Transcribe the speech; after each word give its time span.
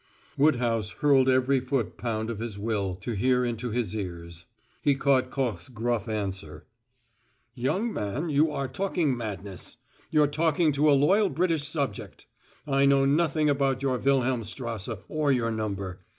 Woodhouse 0.35 0.93
hurled 0.93 1.29
every 1.29 1.59
foot 1.59 1.95
pound 1.95 2.31
of 2.31 2.39
his 2.39 2.57
will 2.57 2.95
to 3.01 3.11
hear 3.11 3.45
into 3.45 3.69
his 3.69 3.95
ears. 3.95 4.47
He 4.81 4.95
caught 4.95 5.29
Koch's 5.29 5.69
gruff 5.69 6.07
answer: 6.09 6.65
"Young 7.53 7.93
man, 7.93 8.29
you're 8.31 8.67
talking 8.67 9.15
madness. 9.15 9.77
You're 10.09 10.25
talking 10.25 10.71
to 10.71 10.89
a 10.89 10.93
loyal 10.97 11.29
British 11.29 11.67
subject. 11.67 12.25
I 12.65 12.87
know 12.87 13.05
nothing 13.05 13.47
about 13.47 13.83
your 13.83 13.99
Wilhelmstrasse 13.99 14.89
or 15.07 15.31
your 15.31 15.51
number. 15.51 15.99